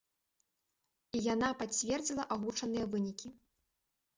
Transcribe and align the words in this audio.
І 1.19 1.21
яна 1.33 1.49
пацвердзіла 1.61 2.23
агучаныя 2.37 2.85
вынікі. 2.95 3.27